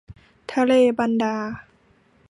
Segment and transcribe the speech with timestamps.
[0.51, 1.35] ทะเลบันดา